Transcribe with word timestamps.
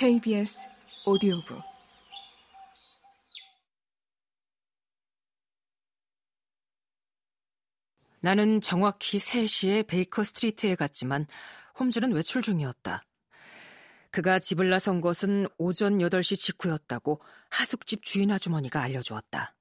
KBS 0.00 0.70
오디오북 1.04 1.60
나는 8.22 8.62
정확히 8.62 9.18
3시에 9.18 9.86
베이커 9.86 10.24
스트리트에 10.24 10.74
갔지만 10.76 11.26
홈즈는 11.78 12.12
외출 12.14 12.40
중이었다. 12.40 13.02
그가 14.10 14.38
집을 14.38 14.70
나선 14.70 15.02
것은 15.02 15.48
오전 15.58 15.98
8시 15.98 16.38
직후였다고 16.38 17.20
하숙집 17.50 18.02
주인 18.02 18.30
아주머니가 18.30 18.80
알려주었다. 18.80 19.54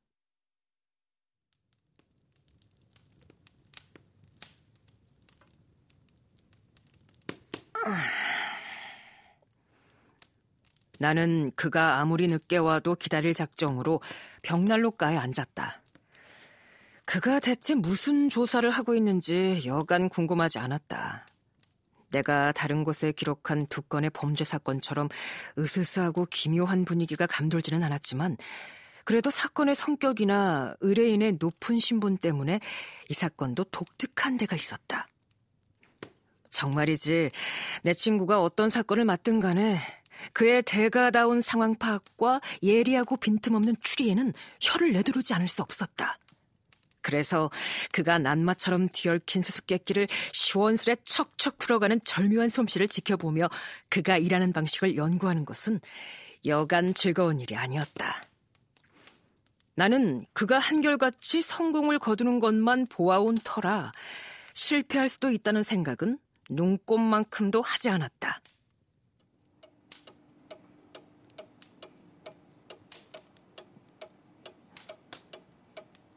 나는 10.99 11.51
그가 11.55 11.99
아무리 11.99 12.27
늦게 12.27 12.57
와도 12.57 12.93
기다릴 12.93 13.33
작정으로 13.33 14.01
벽난로가에 14.43 15.17
앉았다. 15.17 15.81
그가 17.05 17.39
대체 17.39 17.73
무슨 17.73 18.29
조사를 18.29 18.69
하고 18.69 18.93
있는지 18.93 19.63
여간 19.65 20.09
궁금하지 20.09 20.59
않았다. 20.59 21.25
내가 22.11 22.51
다른 22.51 22.83
곳에 22.83 23.11
기록한 23.11 23.65
두 23.67 23.81
건의 23.81 24.09
범죄 24.09 24.43
사건처럼 24.43 25.09
으스스하고 25.57 26.27
기묘한 26.29 26.85
분위기가 26.85 27.25
감돌지는 27.25 27.81
않았지만 27.81 28.37
그래도 29.05 29.29
사건의 29.29 29.75
성격이나 29.75 30.75
의뢰인의 30.81 31.37
높은 31.39 31.79
신분 31.79 32.17
때문에 32.17 32.59
이 33.09 33.13
사건도 33.13 33.63
독특한 33.65 34.37
데가 34.37 34.55
있었다. 34.55 35.07
정말이지 36.49 37.31
내 37.83 37.93
친구가 37.93 38.41
어떤 38.41 38.69
사건을 38.69 39.05
맡든 39.05 39.39
간에 39.39 39.79
그의 40.33 40.63
대가다운 40.63 41.41
상황 41.41 41.75
파악과 41.75 42.41
예리하고 42.63 43.17
빈틈없는 43.17 43.75
추리에는 43.81 44.33
혀를 44.59 44.93
내두르지 44.93 45.33
않을 45.33 45.47
수 45.47 45.61
없었다. 45.61 46.17
그래서 47.01 47.49
그가 47.91 48.19
난마처럼 48.19 48.89
뒤얽힌 48.89 49.41
수수께끼를 49.41 50.07
시원스레 50.33 50.97
척척 51.03 51.57
풀어가는 51.57 52.01
절묘한 52.03 52.49
솜씨를 52.49 52.87
지켜보며 52.87 53.49
그가 53.89 54.17
일하는 54.17 54.53
방식을 54.53 54.97
연구하는 54.97 55.45
것은 55.45 55.79
여간 56.45 56.93
즐거운 56.93 57.39
일이 57.39 57.55
아니었다. 57.55 58.21
나는 59.75 60.25
그가 60.33 60.59
한결같이 60.59 61.41
성공을 61.41 61.99
거두는 61.99 62.39
것만 62.39 62.87
보아온 62.87 63.37
터라 63.43 63.93
실패할 64.53 65.07
수도 65.07 65.31
있다는 65.31 65.63
생각은 65.63 66.19
눈꼽만큼도 66.49 67.61
하지 67.61 67.89
않았다. 67.89 68.41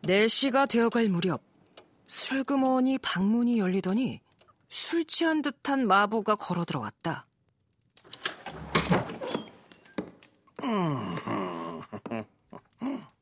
4시가 0.03 0.69
되어갈 0.69 1.09
무렵 1.09 1.43
슬그머니 2.09 2.99
방문이 2.99 3.59
열리더니 3.59 4.21
술 4.69 5.05
취한 5.05 5.43
듯한 5.43 5.87
마부가 5.87 6.35
걸어 6.35 6.65
들어왔다. 6.65 7.27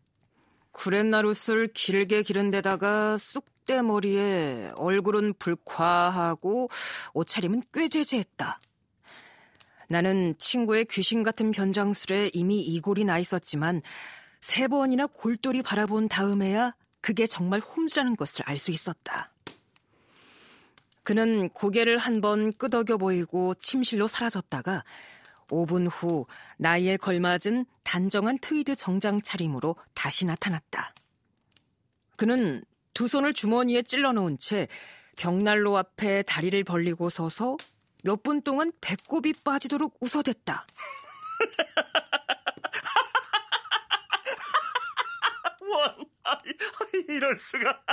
구렛나룻을 0.72 1.68
길게 1.74 2.22
기른 2.22 2.50
데다가 2.50 3.18
쑥대머리에 3.18 4.72
얼굴은 4.76 5.34
불쾌하고 5.38 6.68
옷차림은 7.12 7.64
꾀죄죄했다. 7.72 8.58
나는 9.88 10.34
친구의 10.38 10.86
귀신 10.86 11.22
같은 11.22 11.50
변장술에 11.50 12.30
이미 12.32 12.62
이골이 12.62 13.04
나 13.04 13.18
있었지만 13.18 13.82
세 14.40 14.68
번이나 14.68 15.06
골똘히 15.06 15.62
바라본 15.62 16.08
다음에야 16.08 16.74
그게 17.00 17.26
정말 17.26 17.60
홈즈라는 17.60 18.16
것을 18.16 18.44
알 18.48 18.56
수 18.56 18.70
있었다. 18.70 19.32
그는 21.02 21.48
고개를 21.50 21.98
한 21.98 22.20
번 22.20 22.52
끄덕여 22.52 22.98
보이고 22.98 23.54
침실로 23.54 24.06
사라졌다가 24.06 24.84
5분 25.48 25.88
후 25.90 26.26
나이에 26.58 26.96
걸맞은 26.96 27.64
단정한 27.82 28.38
트위드 28.38 28.76
정장 28.76 29.20
차림으로 29.22 29.76
다시 29.94 30.26
나타났다. 30.26 30.94
그는 32.16 32.62
두 32.94 33.08
손을 33.08 33.32
주머니에 33.34 33.82
찔러 33.82 34.12
놓은 34.12 34.38
채 34.38 34.68
벽난로 35.16 35.76
앞에 35.76 36.22
다리를 36.22 36.62
벌리고 36.64 37.08
서서 37.10 37.56
몇 38.04 38.22
분 38.22 38.42
동안 38.42 38.72
배꼽이 38.80 39.32
빠지도록 39.44 39.96
웃어댔다. 40.00 40.66
원, 45.80 46.06
이럴 47.08 47.36
수가. 47.36 47.80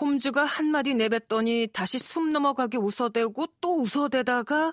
홈즈가 0.00 0.44
한마디 0.44 0.94
내뱉더니 0.94 1.68
다시 1.72 1.98
숨 1.98 2.32
넘어가게 2.32 2.78
웃어대고 2.78 3.46
또 3.60 3.82
웃어대다가 3.82 4.72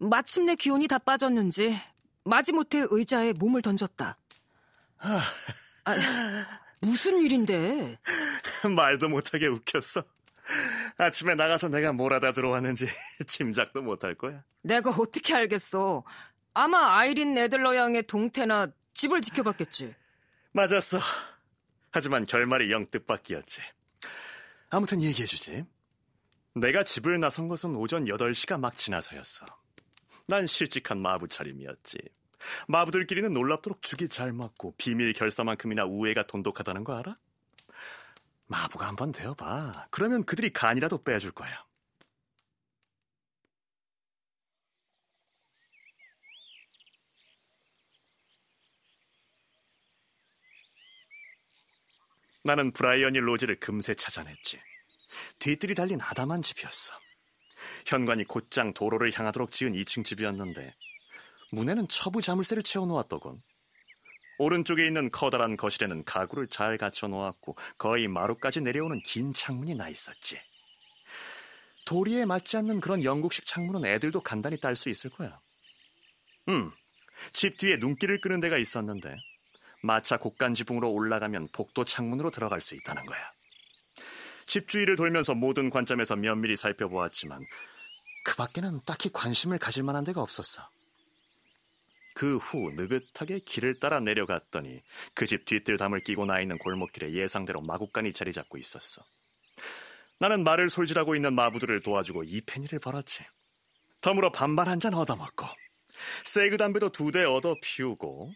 마침내 0.00 0.54
기운이 0.56 0.88
다 0.88 0.98
빠졌는지 0.98 1.80
마지못해 2.24 2.84
의자에 2.90 3.32
몸을 3.34 3.62
던졌다. 3.62 4.18
아, 4.98 5.20
무슨 6.80 7.20
일인데? 7.20 7.98
말도 8.76 9.08
못하게 9.08 9.46
웃겼어. 9.46 10.04
아침에 10.96 11.34
나가서 11.34 11.68
내가 11.68 11.92
뭘 11.92 12.12
하다 12.12 12.32
들어왔는지 12.32 12.86
짐작도 13.26 13.82
못할 13.82 14.14
거야. 14.14 14.42
내가 14.62 14.90
어떻게 14.90 15.34
알겠어. 15.34 16.04
아마 16.58 16.96
아이린 16.98 17.34
네들러 17.34 17.76
양의 17.76 18.08
동태나 18.08 18.72
집을 18.92 19.20
지켜봤겠지. 19.20 19.94
맞았어. 20.50 20.98
하지만 21.92 22.26
결말이 22.26 22.72
영 22.72 22.90
뜻밖이었지. 22.90 23.60
아무튼 24.68 25.00
얘기해주지. 25.00 25.64
내가 26.54 26.82
집을 26.82 27.20
나선 27.20 27.46
것은 27.46 27.76
오전 27.76 28.06
8시가 28.06 28.58
막 28.58 28.74
지나서였어. 28.74 29.46
난 30.26 30.48
실직한 30.48 31.00
마부 31.00 31.28
차림이었지. 31.28 31.96
마부들끼리는 32.66 33.32
놀랍도록 33.32 33.80
죽이 33.80 34.08
잘 34.08 34.32
맞고 34.32 34.74
비밀 34.76 35.12
결사만큼이나 35.12 35.84
우애가 35.84 36.26
돈독하다는 36.26 36.82
거 36.82 36.98
알아? 36.98 37.14
마부가 38.48 38.88
한번 38.88 39.12
되어봐. 39.12 39.86
그러면 39.92 40.24
그들이 40.24 40.52
간이라도 40.52 41.04
빼줄 41.04 41.30
거야. 41.30 41.67
나는 52.44 52.72
브라이언이 52.72 53.18
로지를 53.20 53.60
금세 53.60 53.94
찾아냈지. 53.94 54.60
뒤뜰이 55.38 55.74
달린 55.74 56.00
아담한 56.00 56.42
집이었어. 56.42 56.94
현관이 57.86 58.24
곧장 58.24 58.72
도로를 58.72 59.12
향하도록 59.12 59.50
지은 59.50 59.72
2층 59.72 60.04
집이었는데 60.04 60.74
문에는 61.52 61.88
처부 61.88 62.22
자물쇠를 62.22 62.62
채워놓았더군. 62.62 63.42
오른쪽에 64.38 64.86
있는 64.86 65.10
커다란 65.10 65.56
거실에는 65.56 66.04
가구를 66.04 66.46
잘 66.46 66.78
갖춰놓았고 66.78 67.56
거의 67.76 68.06
마루까지 68.06 68.60
내려오는 68.60 69.00
긴 69.02 69.32
창문이 69.32 69.74
나 69.74 69.88
있었지. 69.88 70.40
도리에 71.86 72.24
맞지 72.24 72.56
않는 72.58 72.80
그런 72.80 73.02
영국식 73.02 73.46
창문은 73.46 73.84
애들도 73.84 74.20
간단히 74.20 74.58
딸 74.60 74.76
수 74.76 74.90
있을 74.90 75.10
거야. 75.10 75.40
음, 76.48 76.70
집 77.32 77.58
뒤에 77.58 77.78
눈길을 77.78 78.20
끄는 78.20 78.40
데가 78.40 78.58
있었는데 78.58 79.16
마차 79.82 80.16
곡간 80.16 80.54
지붕으로 80.54 80.90
올라가면 80.90 81.48
복도 81.52 81.84
창문으로 81.84 82.30
들어갈 82.30 82.60
수 82.60 82.74
있다는 82.74 83.04
거야. 83.06 83.18
집 84.46 84.68
주위를 84.68 84.96
돌면서 84.96 85.34
모든 85.34 85.70
관점에서 85.70 86.16
면밀히 86.16 86.56
살펴보았지만 86.56 87.44
그 88.24 88.36
밖에는 88.36 88.80
딱히 88.86 89.10
관심을 89.12 89.58
가질 89.58 89.82
만한 89.82 90.04
데가 90.04 90.20
없었어. 90.22 90.68
그 92.14 92.36
후 92.38 92.72
느긋하게 92.74 93.38
길을 93.40 93.78
따라 93.78 94.00
내려갔더니 94.00 94.82
그집 95.14 95.44
뒤뜰 95.44 95.76
담을 95.76 96.00
끼고 96.00 96.24
나 96.26 96.40
있는 96.40 96.58
골목길에 96.58 97.12
예상대로 97.12 97.60
마구간이 97.60 98.12
자리 98.12 98.32
잡고 98.32 98.58
있었어. 98.58 99.02
나는 100.18 100.42
말을 100.42 100.68
솔질하고 100.68 101.14
있는 101.14 101.34
마부들을 101.34 101.80
도와주고 101.82 102.24
이 102.24 102.40
페니를 102.40 102.80
벌었지. 102.80 103.24
덤으로 104.00 104.32
반반 104.32 104.66
한 104.68 104.80
잔 104.80 104.94
얻어먹고 104.94 105.46
세그 106.24 106.56
담배도 106.56 106.90
두 106.90 107.12
대 107.12 107.24
얻어 107.24 107.54
피우고 107.62 108.32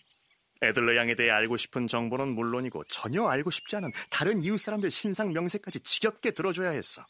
애들러 0.63 0.97
양에 0.97 1.15
대해 1.15 1.31
알고 1.31 1.57
싶은 1.57 1.89
정보는 1.89 2.29
물론이고 2.29 2.85
전혀 2.85 3.27
알고 3.27 3.51
싶지 3.51 3.77
않은 3.77 3.93
다른 4.11 4.43
이웃 4.43 4.59
사람들 4.59 4.91
신상 4.91 5.33
명세까지 5.33 5.81
지겹게 5.81 6.31
들어줘야 6.31 6.71
했어. 6.71 7.05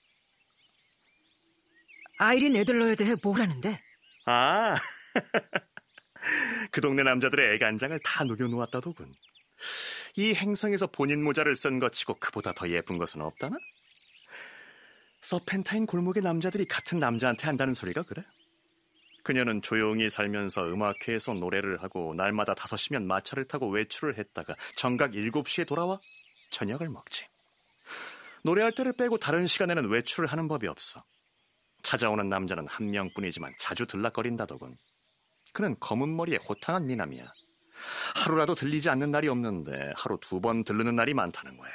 아이린 2.18 2.56
애들러에 2.56 2.94
대해 2.94 3.14
뭘 3.22 3.42
아는데? 3.42 3.82
아, 4.26 4.74
그 6.70 6.80
동네 6.80 7.02
남자들의 7.02 7.54
애간장을 7.54 7.98
다 8.04 8.24
녹여놓았다더군. 8.24 9.12
이 10.16 10.34
행성에서 10.34 10.86
본인 10.88 11.22
모자를 11.22 11.54
쓴 11.54 11.78
것 11.78 11.92
치고 11.92 12.14
그보다 12.20 12.52
더 12.52 12.68
예쁜 12.68 12.98
것은 12.98 13.20
없다나? 13.22 13.56
서펜타인 15.20 15.86
골목의 15.86 16.22
남자들이 16.22 16.64
같은 16.66 16.98
남자한테 16.98 17.46
한다는 17.46 17.74
소리가 17.74 18.02
그래? 18.02 18.22
그녀는 19.22 19.62
조용히 19.62 20.08
살면서 20.08 20.66
음악회에서 20.66 21.34
노래를 21.34 21.82
하고 21.82 22.14
날마다 22.14 22.54
5시면 22.54 23.04
마차를 23.04 23.46
타고 23.46 23.68
외출을 23.68 24.18
했다가 24.18 24.56
정각 24.76 25.12
7시에 25.12 25.66
돌아와 25.66 26.00
저녁을 26.50 26.88
먹지. 26.88 27.26
노래할 28.42 28.72
때를 28.72 28.92
빼고 28.92 29.18
다른 29.18 29.46
시간에는 29.46 29.88
외출을 29.88 30.26
하는 30.28 30.48
법이 30.48 30.66
없어. 30.66 31.04
찾아오는 31.82 32.28
남자는 32.28 32.66
한 32.66 32.90
명뿐이지만 32.90 33.54
자주 33.58 33.86
들락거린다더군. 33.86 34.76
그는 35.52 35.76
검은 35.78 36.16
머리에 36.16 36.36
호탕한 36.36 36.86
미남이야. 36.86 37.24
하루라도 38.16 38.54
들리지 38.54 38.88
않는 38.90 39.10
날이 39.10 39.28
없는데 39.28 39.92
하루 39.96 40.18
두 40.20 40.40
번 40.40 40.64
들르는 40.64 40.96
날이 40.96 41.14
많다는 41.14 41.56
거야. 41.56 41.72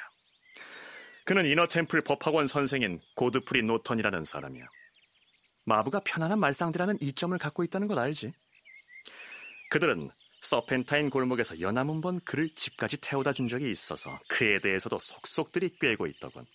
그는 1.25 1.45
이너템플 1.45 2.01
법학원 2.01 2.47
선생인 2.47 3.01
고드프리 3.15 3.63
노턴이라는 3.63 4.23
사람이야. 4.23 4.65
마부가 5.67 5.99
편안한 6.05 6.39
말상대라는 6.39 6.97
이점을 7.01 7.37
갖고 7.37 7.61
있다는 7.61 7.87
걸 7.87 7.99
알지? 7.99 8.31
그들은 9.69 10.09
서펜타인 10.41 11.09
골목에서 11.09 11.59
여남은 11.59 11.99
번 11.99 12.21
그를 12.21 12.49
집까지 12.55 12.97
태워다 13.01 13.33
준 13.33 13.49
적이 13.49 13.69
있어서 13.69 14.17
그에 14.29 14.59
대해서도 14.59 14.97
속속들이 14.97 15.77
꿰고 15.77 16.07
있더군. 16.07 16.45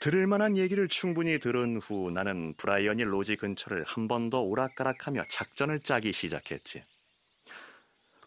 들을 0.00 0.26
만한 0.26 0.58
얘기를 0.58 0.86
충분히 0.88 1.38
들은 1.38 1.78
후 1.78 2.10
나는 2.10 2.54
브라이어니 2.58 3.04
로지 3.04 3.36
근처를 3.36 3.84
한 3.84 4.06
번 4.06 4.28
더 4.28 4.40
오락가락하며 4.40 5.24
작전을 5.30 5.80
짜기 5.80 6.12
시작했지. 6.12 6.84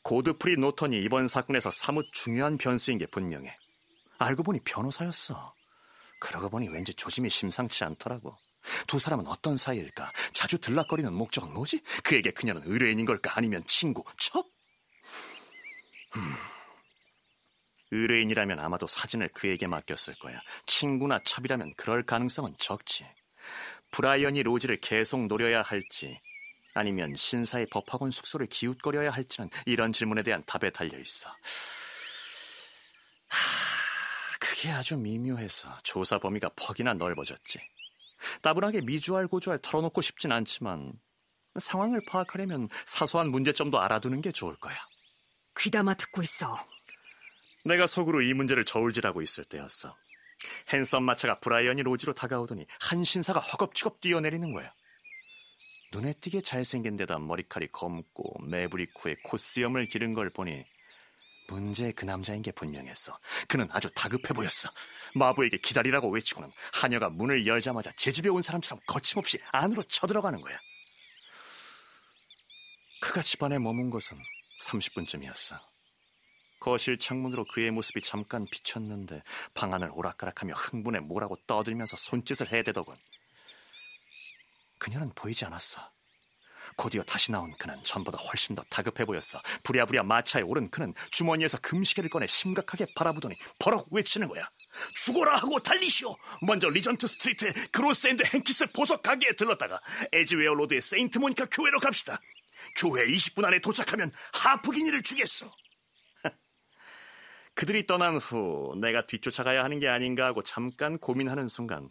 고드프리 0.02 0.58
노턴이 0.58 1.00
이번 1.02 1.28
사건에서 1.28 1.70
사뭇 1.70 2.08
중요한 2.12 2.58
변수인 2.58 2.98
게 2.98 3.06
분명해. 3.06 3.56
알고 4.18 4.42
보니 4.42 4.62
변호사였어. 4.66 5.54
그러고 6.20 6.50
보니 6.50 6.70
왠지 6.70 6.96
조짐이 6.96 7.30
심상치 7.30 7.84
않더라고. 7.84 8.36
두 8.88 9.00
사람은 9.00 9.28
어떤 9.28 9.58
사이일까? 9.58 10.12
자주 10.34 10.58
들락거리는 10.58 11.14
목적은 11.14 11.54
뭐지? 11.54 11.82
그에게 12.04 12.32
그녀는 12.32 12.62
의뢰인인 12.66 13.06
걸까? 13.06 13.34
아니면 13.36 13.64
친구, 13.68 14.04
첩? 14.18 14.46
음. 16.16 16.36
의뢰인이라면 17.92 18.60
아마도 18.60 18.88
사진을 18.88 19.30
그에게 19.30 19.68
맡겼을 19.68 20.16
거야. 20.20 20.40
친구나 20.66 21.20
첩이라면 21.24 21.74
그럴 21.76 22.06
가능성은 22.06 22.56
적지. 22.58 23.06
브라이언이 23.92 24.44
로지를 24.44 24.78
계속 24.78 25.26
노려야 25.26 25.64
할지, 25.64 26.20
아니면 26.76 27.16
신사의 27.16 27.68
법학원 27.72 28.12
숙소를 28.12 28.46
기웃거려야 28.48 29.10
할지는 29.10 29.50
이런 29.66 29.92
질문에 29.92 30.22
대한 30.22 30.44
답에 30.46 30.70
달려 30.70 31.00
있어. 31.00 31.30
하, 33.30 34.38
그게 34.40 34.70
아주 34.70 34.98
미묘해서 34.98 35.80
조사 35.84 36.20
범위가 36.20 36.50
퍽이나 36.56 36.94
넓어졌지. 36.94 37.60
따분하게 38.42 38.81
미주알 38.81 39.27
고주알 39.27 39.60
털어놓고 39.60 40.01
싶진 40.01 40.31
않지만 40.31 40.94
상황을 41.60 42.01
파악하려면 42.07 42.69
사소한 42.86 43.30
문제점도 43.30 43.80
알아두는 43.80 44.21
게 44.21 44.31
좋을 44.31 44.56
거야. 44.57 44.75
귀담아 45.57 45.95
듣고 45.95 46.21
있어. 46.24 46.57
내가 47.66 47.88
속으로 47.88 48.21
이 48.21 48.33
문제를 48.33 48.66
저울질하고 48.66 49.21
있을 49.21 49.44
때였어. 49.45 49.95
hansom 50.69 51.04
마차가 51.04 51.39
브라이어니 51.40 51.84
로지로 51.83 52.13
다가오더니 52.13 52.66
한 52.80 53.04
신사가 53.04 53.39
허겁지겁 53.39 54.00
뛰어내리는 54.00 54.54
거야. 54.54 54.74
눈에 55.92 56.13
띄게 56.13 56.42
잘생긴 56.42 56.95
데다 56.98 57.18
머리칼이 57.18 57.68
검고 57.72 58.44
매부리 58.45 58.88
코에 58.94 59.15
코수염을 59.24 59.88
기른 59.88 60.13
걸 60.13 60.30
보니 60.30 60.65
문제 61.50 61.92
그 61.92 62.06
남자인 62.06 62.42
게 62.42 62.51
분명했어. 62.51 63.18
그는 63.48 63.68
아주 63.72 63.90
다급해 63.92 64.34
보였어. 64.34 64.69
마부에게 65.16 65.57
기다리라고 65.57 66.10
외치고는 66.10 66.51
하녀가 66.74 67.10
문을 67.10 67.48
열자마자 67.48 67.92
제 67.96 68.12
집에 68.12 68.30
온 68.30 68.42
사람처럼 68.42 68.81
거침없이 68.88 69.40
안으로 69.51 69.84
쳐들어가는 69.84 70.42
거야. 70.42 70.57
그가 73.01 73.22
집안에 73.22 73.57
머문 73.60 73.90
것은 73.90 74.18
30분쯤이었어. 74.62 75.60
거실 76.60 77.00
창문으로 77.00 77.46
그의 77.46 77.72
모습이 77.72 78.01
잠깐 78.01 78.46
비쳤는데 78.51 79.24
방 79.54 79.74
안을 79.74 79.90
오락가락하며 79.94 80.54
흥분에 80.54 81.00
뭐라고 81.00 81.38
떠들면서 81.48 81.96
손짓을 81.96 82.51
해대더군. 82.51 82.96
그녀는 84.78 85.12
보이지 85.16 85.46
않았어. 85.46 85.92
곧이어 86.80 87.04
다시 87.04 87.30
나온 87.30 87.52
그는 87.58 87.76
전보다 87.84 88.18
훨씬 88.18 88.56
더 88.56 88.64
다급해 88.70 89.04
보였어. 89.04 89.42
부랴부랴 89.64 90.04
마차에 90.04 90.44
오른 90.44 90.70
그는 90.70 90.94
주머니에서 91.12 91.58
금시계를 91.58 92.10
꺼내 92.10 92.26
심각하게 92.26 92.88
바라보더니 92.96 93.36
버럭 93.60 93.88
외치는 93.92 94.30
거야. 94.30 94.50
죽어라 94.96 95.36
하고 95.36 95.60
달리시오. 95.60 96.16
먼저 96.42 96.70
리전트 96.70 97.06
스트리트의 97.06 97.54
그로스 97.74 98.02
앤드 98.02 98.24
행키스 98.34 98.72
보석 98.72 99.04
가게에 99.04 99.34
들렀다가 99.34 99.81
에즈웨어 100.14 100.54
로드의 100.54 100.80
세인트 100.80 101.20
모니카 101.20 101.48
교회로 101.48 101.81
갑시다. 101.81 102.18
교회 102.78 103.06
20분 103.08 103.44
안에 103.44 103.60
도착하면 103.60 104.12
half 104.34 104.53
guinea를 104.53 105.01
주겠어. 105.02 105.54
그들이 107.56 107.88
떠난 107.88 108.16
후 108.16 108.74
내가 108.80 109.06
뒤쫓아가야 109.06 109.66
하는 109.66 109.80
게 109.80 109.90
아닌가 109.90 110.25
하고 110.28 110.44
잠깐 110.44 110.98
고민하는 110.98 111.50
순간 111.50 111.90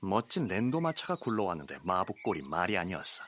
멋진 0.00 0.48
랜도 0.48 0.80
마차가 0.80 1.16
굴러왔는데 1.16 1.80
마법골이 1.82 2.42
말이 2.42 2.78
아니었어. 2.78 3.22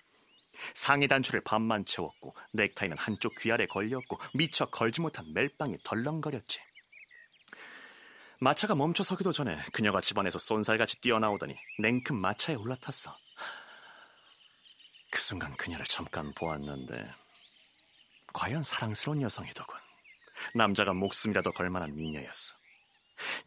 상의 0.75 1.09
단추를 1.09 1.43
반만 1.43 1.85
채웠고 1.85 2.35
넥타이는 2.53 2.97
한쪽 2.99 3.35
귀 3.37 3.53
아래 3.53 3.67
걸렸고 3.67 4.19
미처 4.35 4.67
걸지 4.67 5.01
못한 5.01 5.33
멜빵이 5.33 5.79
덜렁거렸지. 5.85 6.61
마차가 8.41 8.75
멈춰 8.75 9.03
서기도 9.03 9.33
전에 9.33 9.59
그녀가 9.73 10.01
집안에서 10.01 10.39
쏜살같이 10.39 11.01
뛰어나오더니 11.01 11.57
냉큼 11.81 12.21
마차에 12.21 12.55
올라탔어. 12.55 13.17
그 15.11 15.21
순간 15.21 15.57
그녀를 15.57 15.87
잠깐 15.87 16.33
보았는데 16.35 17.11
과연 18.33 18.63
사랑스러운 18.63 19.23
여성이더군. 19.23 19.77
남자가 20.55 20.93
목숨이라도 20.93 21.53
걸 21.53 21.71
만한 21.71 21.97
미녀였어. 21.97 22.55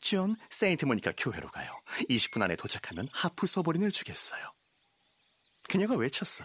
존, 0.02 0.36
세인트 0.50 0.86
모니카 0.86 1.14
교회로 1.16 1.50
가요. 1.50 1.72
20분 2.10 2.42
안에 2.42 2.58
도착하면 2.58 3.08
하프 3.14 3.48
소보린을 3.48 3.92
주겠어요. 3.92 4.54
그녀가 5.70 5.96
외쳤어. 5.96 6.44